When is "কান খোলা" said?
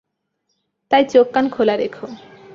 1.33-1.75